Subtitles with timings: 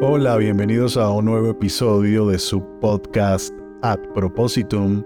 [0.00, 3.52] Hola, bienvenidos a un nuevo episodio de su podcast
[3.82, 5.02] Ad Propositum.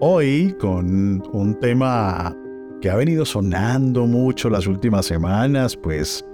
[0.00, 2.34] Hoy con un tema
[2.80, 6.24] que ha venido sonando mucho las últimas semanas, pues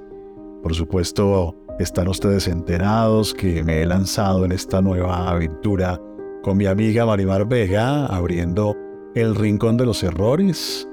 [0.62, 6.00] por supuesto están ustedes enterados que me he lanzado en esta nueva aventura
[6.44, 8.76] con mi amiga Marimar Vega, abriendo
[9.16, 10.88] El Rincón de los Errores,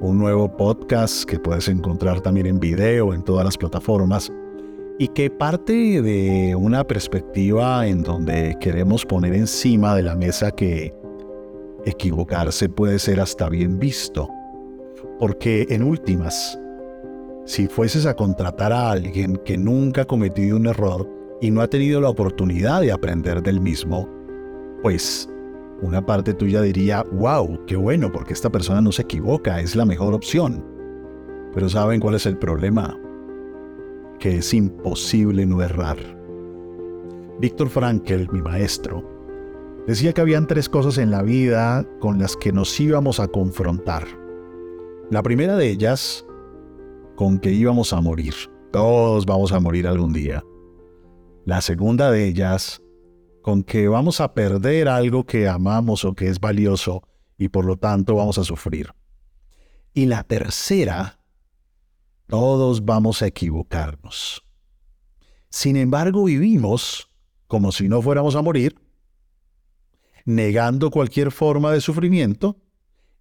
[0.00, 4.32] un nuevo podcast que puedes encontrar también en video en todas las plataformas
[4.98, 10.94] y que parte de una perspectiva en donde queremos poner encima de la mesa que
[11.84, 14.28] equivocarse puede ser hasta bien visto.
[15.18, 16.58] Porque en últimas,
[17.44, 21.08] si fueses a contratar a alguien que nunca ha cometido un error
[21.40, 24.08] y no ha tenido la oportunidad de aprender del mismo,
[24.82, 25.28] pues
[25.82, 29.84] una parte tuya diría, wow, qué bueno, porque esta persona no se equivoca, es la
[29.84, 30.64] mejor opción.
[31.52, 32.96] Pero ¿saben cuál es el problema?
[34.24, 35.98] Que es imposible no errar.
[37.40, 39.06] Víctor Frankel, mi maestro,
[39.86, 44.06] decía que habían tres cosas en la vida con las que nos íbamos a confrontar.
[45.10, 46.24] La primera de ellas,
[47.16, 48.32] con que íbamos a morir.
[48.72, 50.42] Todos vamos a morir algún día.
[51.44, 52.80] La segunda de ellas,
[53.42, 57.02] con que vamos a perder algo que amamos o que es valioso
[57.36, 58.88] y por lo tanto vamos a sufrir.
[59.92, 61.18] Y la tercera,
[62.26, 64.44] todos vamos a equivocarnos.
[65.50, 67.08] Sin embargo, vivimos
[67.46, 68.74] como si no fuéramos a morir,
[70.24, 72.56] negando cualquier forma de sufrimiento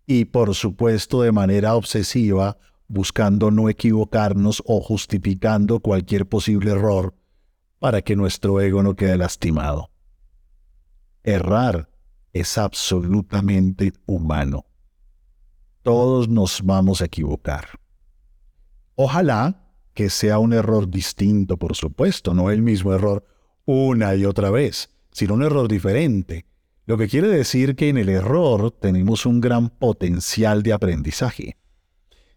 [0.08, 7.16] y, por supuesto, de manera obsesiva, buscando no equivocarnos o justificando cualquier posible error
[7.80, 9.92] para que nuestro ego no quede lastimado.
[11.24, 11.90] Errar
[12.32, 14.66] es absolutamente humano.
[15.82, 17.83] Todos nos vamos a equivocar.
[18.96, 19.64] Ojalá
[19.94, 23.26] que sea un error distinto, por supuesto, no el mismo error
[23.66, 26.46] una y otra vez, sino un error diferente,
[26.86, 31.58] lo que quiere decir que en el error tenemos un gran potencial de aprendizaje.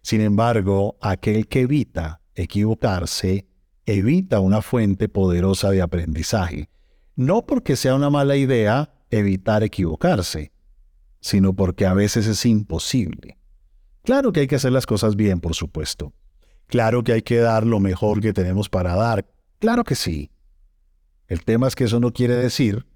[0.03, 3.49] Sin embargo, aquel que evita equivocarse,
[3.87, 6.69] evita una fuente poderosa de aprendizaje,
[7.17, 10.53] no porque sea una mala idea evitar equivocarse,
[11.21, 13.39] sino porque a veces es imposible.
[14.03, 16.13] Claro que hay que hacer las cosas bien, por supuesto,
[16.67, 19.27] Claro que hay que dar lo mejor que tenemos para dar.
[19.59, 20.31] Claro que sí.
[21.29, 22.87] El tema es que eso no quiere decir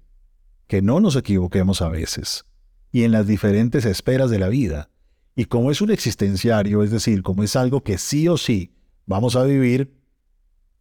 [0.67, 2.45] que no nos equivoquemos a veces,
[2.91, 4.89] y en las diferentes esferas de la vida.
[5.35, 8.73] Y como es un existenciario, es decir, como es algo que sí o sí
[9.05, 9.93] vamos a vivir,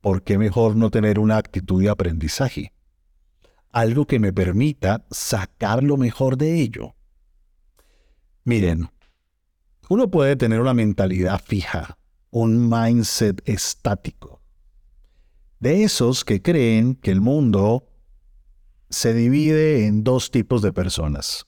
[0.00, 2.72] ¿por qué mejor no tener una actitud de aprendizaje?
[3.72, 6.94] Algo que me permita sacar lo mejor de ello.
[8.44, 8.90] Miren,
[9.88, 11.98] uno puede tener una mentalidad fija,
[12.30, 14.40] un mindset estático.
[15.58, 17.86] De esos que creen que el mundo
[18.88, 21.46] se divide en dos tipos de personas.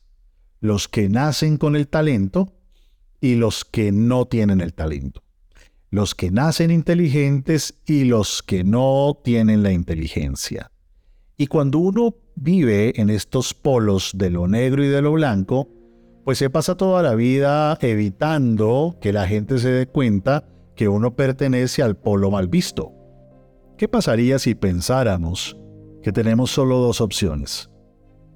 [0.61, 2.55] Los que nacen con el talento
[3.21, 5.23] y los que no tienen el talento.
[5.91, 10.71] Los que nacen inteligentes y los que no tienen la inteligencia.
[11.37, 15.69] Y cuando uno vive en estos polos de lo negro y de lo blanco,
[16.25, 20.49] pues se pasa toda la vida evitando que la gente se dé cuenta
[20.83, 22.93] que uno pertenece al polo mal visto.
[23.79, 25.57] ¿Qué pasaría si pensáramos
[26.03, 27.71] que tenemos solo dos opciones?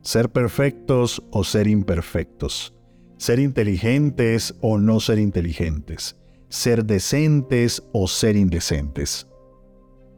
[0.02, 2.72] Ser perfectos o ser imperfectos.
[3.16, 6.14] Ser inteligentes o no ser inteligentes.
[6.48, 9.26] Ser decentes o ser indecentes.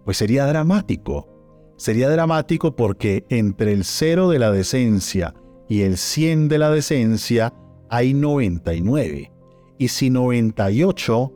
[0.05, 1.73] Pues sería dramático.
[1.79, 5.33] Sería dramático porque entre el cero de la decencia
[5.67, 7.55] y el 100 de la decencia
[7.89, 9.33] hay 99.
[9.79, 11.33] Y si 98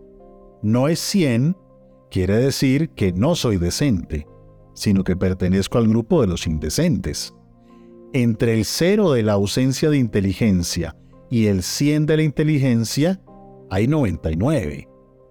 [0.62, 1.56] no es 100,
[2.10, 4.26] quiere decir que no soy decente,
[4.74, 7.34] sino que pertenezco al grupo de los indecentes.
[8.12, 10.96] Entre el cero de la ausencia de inteligencia
[11.30, 13.20] y el 100 de la inteligencia,
[13.70, 14.88] hay 99.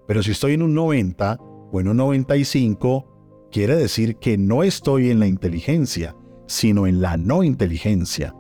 [0.08, 1.38] Pero si estoy en un 90
[1.72, 6.16] o en un 95, quiere decir que no estoy en la inteligencia,
[6.48, 8.36] sino en la no inteligencia.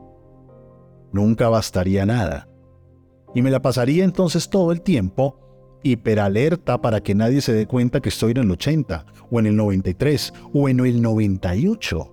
[1.13, 2.49] Nunca bastaría nada.
[3.33, 5.37] Y me la pasaría entonces todo el tiempo
[5.83, 9.55] hiperalerta para que nadie se dé cuenta que estoy en el 80 o en el
[9.55, 12.11] 93 o en el 98.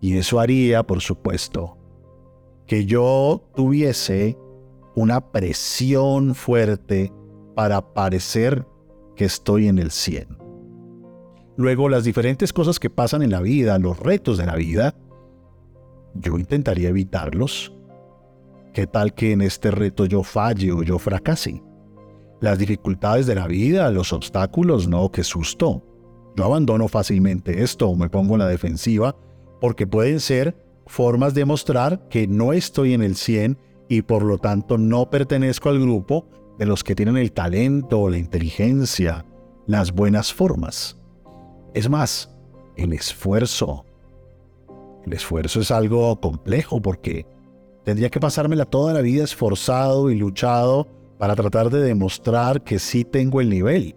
[0.00, 1.78] Y eso haría, por supuesto,
[2.66, 4.36] que yo tuviese
[4.94, 7.12] una presión fuerte
[7.54, 8.66] para parecer
[9.14, 10.38] que estoy en el 100.
[11.56, 14.94] Luego, las diferentes cosas que pasan en la vida, los retos de la vida,
[16.14, 17.72] yo intentaría evitarlos.
[18.74, 21.62] ¿Qué tal que en este reto yo falle o yo fracase?
[22.40, 25.82] Las dificultades de la vida, los obstáculos, no, qué susto.
[26.36, 29.16] Yo abandono fácilmente esto o me pongo en la defensiva
[29.60, 30.56] porque pueden ser
[30.86, 35.70] formas de mostrar que no estoy en el 100 y por lo tanto no pertenezco
[35.70, 36.28] al grupo
[36.58, 39.24] de los que tienen el talento, la inteligencia,
[39.66, 40.98] las buenas formas.
[41.74, 42.36] Es más,
[42.76, 43.84] el esfuerzo.
[45.04, 47.26] El esfuerzo es algo complejo porque
[47.84, 53.04] tendría que pasármela toda la vida esforzado y luchado para tratar de demostrar que sí
[53.04, 53.96] tengo el nivel.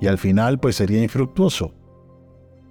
[0.00, 1.72] Y al final pues sería infructuoso.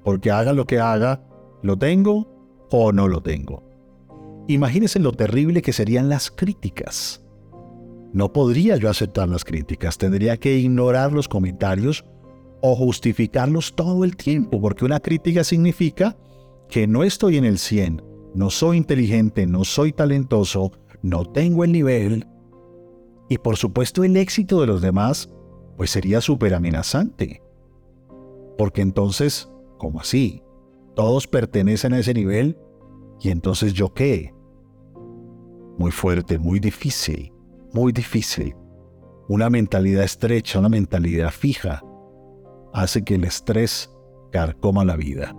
[0.04, 1.24] Porque haga lo que haga,
[1.62, 2.28] lo tengo
[2.72, 3.64] o no lo tengo.
[4.48, 7.24] Imagínense lo terrible que serían las críticas.
[8.12, 12.06] No podría yo aceptar las críticas, tendría que ignorar los comentarios
[12.62, 16.16] o justificarlos todo el tiempo, porque una crítica significa
[16.70, 18.04] que no estoy en el 100,
[18.36, 22.28] no soy inteligente, no soy talentoso, no tengo el nivel.
[23.34, 25.30] Y por supuesto el éxito de los demás,
[25.76, 27.42] pues sería súper amenazante.
[28.58, 30.44] Porque entonces, ¿cómo así?
[30.96, 32.58] Todos pertenecen a ese nivel
[33.20, 34.34] y entonces yo qué?
[35.78, 37.34] Muy fuerte, muy difícil
[37.74, 38.56] muy difícil.
[39.28, 41.82] Una mentalidad estrecha, una mentalidad fija,
[42.74, 43.90] hace que el estrés
[44.32, 45.36] carcoma la vida.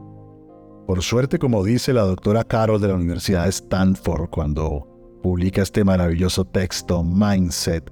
[0.86, 4.93] Por suerte, como dice la doctora Carol de la Universidad de Stanford cuando
[5.24, 7.90] publica este maravilloso texto Mindset,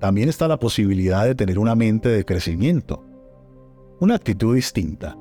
[0.00, 3.06] también está la posibilidad de tener una mente de crecimiento,
[4.00, 5.16] una actitud distinta,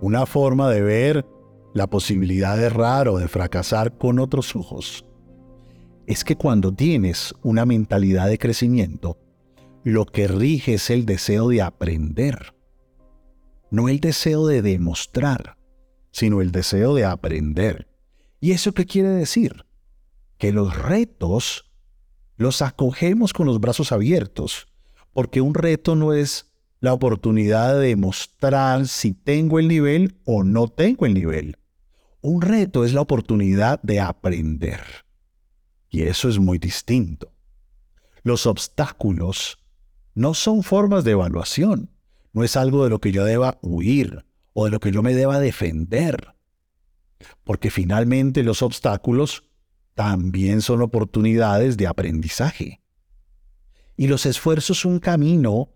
[0.00, 1.26] una forma de ver
[1.74, 5.04] la posibilidad de errar o de fracasar con otros ojos
[6.06, 9.18] es que cuando tienes una mentalidad de crecimiento,
[9.84, 12.54] lo que rige es el deseo de aprender,
[13.70, 15.58] no el deseo de demostrar,
[16.10, 17.86] sino el deseo de aprender.
[18.40, 19.65] ¿Y eso qué quiere decir?
[20.38, 21.70] Que los retos
[22.36, 24.68] los acogemos con los brazos abiertos,
[25.12, 30.68] porque un reto no es la oportunidad de demostrar si tengo el nivel o no
[30.68, 31.56] tengo el nivel.
[32.20, 34.80] Un reto es la oportunidad de aprender.
[35.88, 37.32] Y eso es muy distinto.
[38.22, 39.58] Los obstáculos
[40.14, 41.90] no son formas de evaluación,
[42.32, 45.14] no es algo de lo que yo deba huir o de lo que yo me
[45.14, 46.34] deba defender.
[47.44, 49.44] Porque finalmente los obstáculos
[49.96, 52.80] también son oportunidades de aprendizaje.
[53.96, 55.70] Y los esfuerzos un camino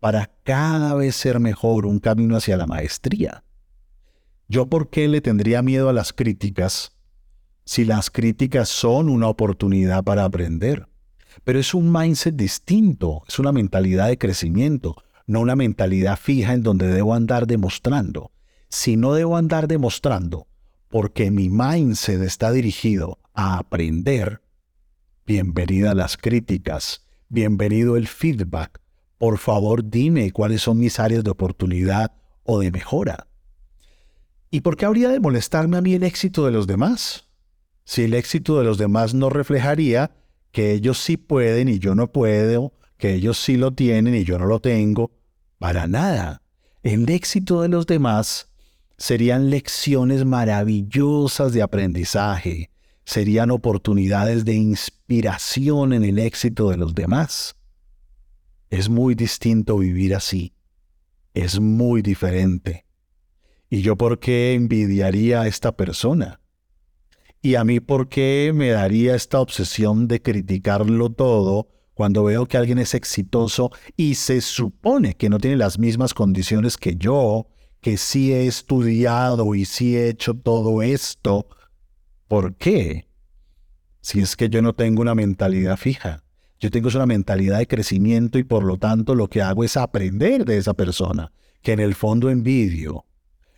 [0.00, 3.44] para cada vez ser mejor, un camino hacia la maestría.
[4.48, 6.98] ¿Yo por qué le tendría miedo a las críticas
[7.68, 10.88] si las críticas son una oportunidad para aprender.
[11.44, 16.62] Pero es un mindset distinto, es una mentalidad de crecimiento, no una mentalidad fija en
[16.62, 18.32] donde debo andar demostrando.
[18.70, 20.46] Si no debo andar demostrando,
[20.88, 24.42] porque mi mindset está dirigido a aprender,
[25.26, 28.80] bienvenida las críticas, bienvenido el feedback.
[29.18, 32.12] Por favor, dime cuáles son mis áreas de oportunidad
[32.44, 33.26] o de mejora.
[34.50, 37.28] ¿Y por qué habría de molestarme a mí el éxito de los demás?
[37.88, 40.10] si el éxito de los demás no reflejaría
[40.52, 44.38] que ellos sí pueden y yo no puedo, que ellos sí lo tienen y yo
[44.38, 45.10] no lo tengo,
[45.58, 46.42] para nada.
[46.82, 48.47] El éxito de los demás
[48.98, 52.70] serían lecciones maravillosas de aprendizaje,
[53.04, 57.56] serían oportunidades de inspiración en el éxito de los demás.
[58.70, 60.52] Es muy distinto vivir así.
[61.32, 62.84] Es muy diferente.
[63.70, 66.40] ¿Y yo por qué envidiaría a esta persona?
[67.40, 72.56] ¿Y a mí por qué me daría esta obsesión de criticarlo todo cuando veo que
[72.56, 77.46] alguien es exitoso y se supone que no tiene las mismas condiciones que yo,
[77.80, 81.46] que sí he estudiado y sí he hecho todo esto?
[82.26, 83.08] ¿Por qué?
[84.00, 86.22] Si es que yo no tengo una mentalidad fija.
[86.60, 90.44] Yo tengo una mentalidad de crecimiento y por lo tanto lo que hago es aprender
[90.44, 91.30] de esa persona,
[91.62, 93.04] que en el fondo envidio.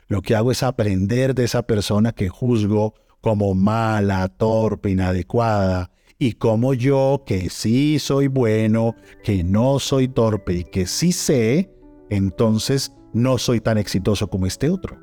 [0.07, 6.33] Lo que hago es aprender de esa persona que juzgo como mala, torpe, inadecuada, y
[6.33, 11.71] como yo, que sí soy bueno, que no soy torpe y que sí sé,
[12.11, 14.99] entonces no soy tan exitoso como este otro.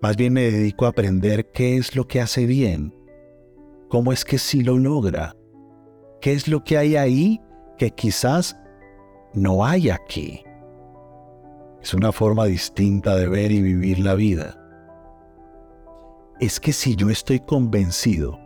[0.00, 2.94] Más bien me dedico a aprender qué es lo que hace bien,
[3.88, 5.34] cómo es que sí lo logra,
[6.20, 7.40] qué es lo que hay ahí
[7.76, 8.56] que quizás
[9.34, 10.42] no hay aquí.
[11.82, 14.58] Es una forma distinta de ver y vivir la vida
[16.40, 18.38] es que si yo estoy convencido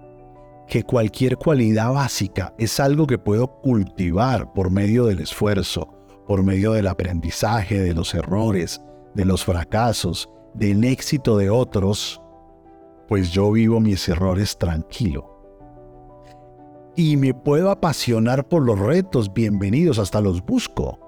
[0.66, 6.72] que cualquier cualidad básica es algo que puedo cultivar por medio del esfuerzo, por medio
[6.72, 8.80] del aprendizaje, de los errores,
[9.14, 12.20] de los fracasos, del éxito de otros,
[13.08, 15.28] pues yo vivo mis errores tranquilo.
[16.96, 20.98] Y me puedo apasionar por los retos, bienvenidos, hasta los busco.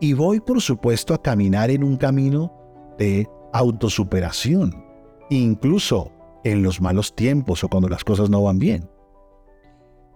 [0.00, 2.52] Y voy por supuesto a caminar en un camino
[2.98, 4.84] de autosuperación,
[5.30, 6.10] incluso
[6.44, 8.90] en los malos tiempos o cuando las cosas no van bien.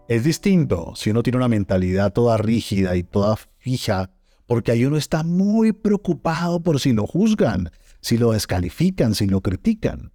[0.09, 4.11] Es distinto si uno tiene una mentalidad toda rígida y toda fija,
[4.47, 9.41] porque ahí uno está muy preocupado por si lo juzgan, si lo descalifican, si lo
[9.41, 10.13] critican.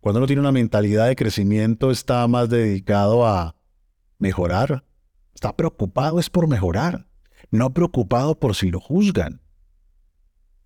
[0.00, 3.54] Cuando uno tiene una mentalidad de crecimiento está más dedicado a
[4.18, 4.84] mejorar.
[5.34, 7.06] Está preocupado es por mejorar,
[7.50, 9.40] no preocupado por si lo juzgan.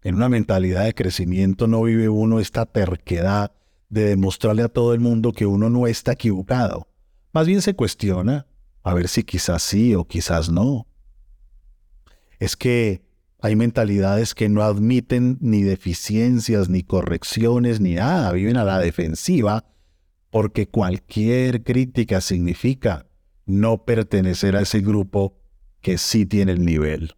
[0.02, 3.52] En una mentalidad de crecimiento no vive uno esta terquedad
[3.88, 6.88] de demostrarle a todo el mundo que uno no está equivocado
[7.36, 8.46] más bien se cuestiona
[8.82, 10.86] a ver si quizás sí o quizás no.
[12.38, 13.02] Es que
[13.40, 19.64] hay mentalidades que no admiten ni deficiencias, ni correcciones, ni nada, viven a la defensiva,
[20.30, 23.06] porque cualquier crítica significa
[23.44, 25.38] no pertenecer a ese grupo
[25.80, 27.14] que sí tiene el nivel.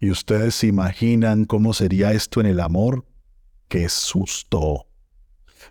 [0.00, 3.06] ¿Y ustedes se imaginan cómo sería esto en el amor?
[3.68, 4.88] ¡Qué susto!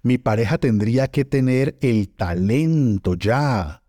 [0.03, 3.80] Mi pareja tendría que tener el talento ya,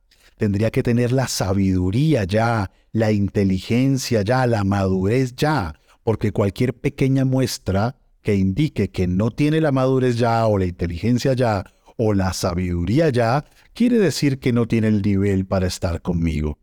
[0.43, 7.25] tendría que tener la sabiduría ya, la inteligencia ya, la madurez ya, porque cualquier pequeña
[7.25, 11.63] muestra que indique que no tiene la madurez ya o la inteligencia ya
[11.97, 16.59] o la sabiduría ya, quiere decir que no tiene el nivel para estar conmigo.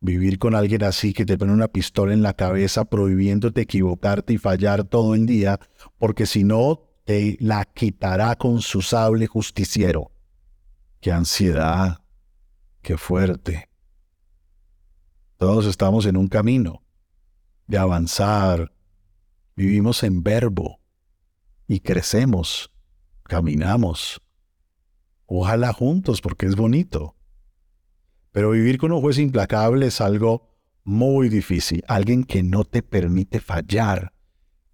[0.00, 4.38] Vivir con alguien así que te pone una pistola en la cabeza prohibiéndote equivocarte y
[4.38, 5.60] fallar todo el día,
[5.96, 10.10] porque si no te la quitará con su sable justiciero.
[11.00, 12.02] Qué ansiedad,
[12.82, 13.68] qué fuerte.
[15.36, 16.82] Todos estamos en un camino
[17.66, 18.72] de avanzar,
[19.54, 20.80] vivimos en verbo
[21.68, 22.72] y crecemos,
[23.22, 24.20] caminamos.
[25.26, 27.14] Ojalá juntos porque es bonito.
[28.32, 30.48] Pero vivir con un juez implacable es algo
[30.82, 34.14] muy difícil, alguien que no te permite fallar,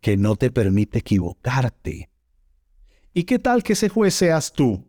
[0.00, 2.11] que no te permite equivocarte
[3.16, 4.85] ¿Y qué tal que ese juez seas tú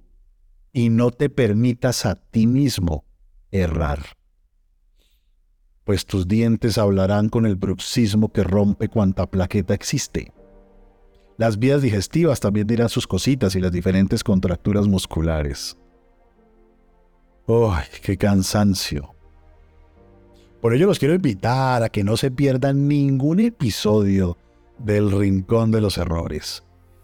[0.75, 3.05] y no te permitas a ti mismo
[3.49, 3.99] errar?
[5.85, 10.33] Pues tus dientes hablarán con el bruxismo que rompe cuanta plaqueta existe.
[11.37, 15.77] Las vías digestivas también dirán sus cositas y las diferentes contracturas musculares.
[17.47, 19.15] ¡Ay, qué cansancio!
[20.59, 24.37] Por ello los quiero invitar a que no se pierdan ningún episodio
[24.77, 26.63] del Rincón de los Errores.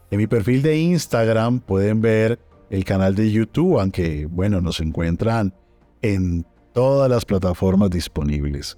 [0.09, 5.53] En mi perfil de Instagram pueden ver el canal de YouTube, aunque bueno, nos encuentran
[6.01, 8.77] en todas las plataformas disponibles.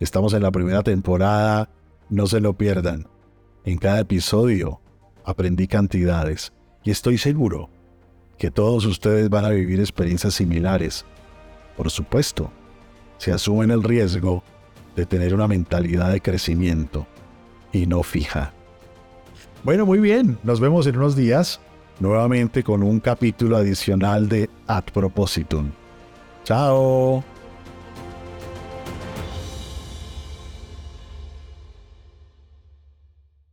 [0.00, 1.68] Estamos en la primera temporada,
[2.08, 3.06] no se lo pierdan.
[3.64, 4.80] En cada episodio
[5.22, 7.68] aprendí cantidades y estoy seguro
[8.38, 11.04] que todos ustedes van a vivir experiencias similares.
[11.76, 12.50] Por supuesto,
[13.18, 14.44] se asumen el riesgo
[14.94, 17.06] de tener una mentalidad de crecimiento
[17.70, 18.54] y no fija.
[19.62, 20.38] Bueno, muy bien.
[20.42, 21.60] Nos vemos en unos días
[22.00, 25.70] nuevamente con un capítulo adicional de Ad Propositum.
[26.44, 27.35] Chao.